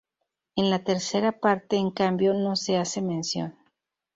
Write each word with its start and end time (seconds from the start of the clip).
En 0.55 0.71
la 0.71 0.83
tercera 0.83 1.31
parte 1.31 1.75
en 1.75 1.91
cambio 1.91 2.33
no 2.33 2.55
se 2.55 2.75
hace 2.75 3.03
mención. 3.03 3.55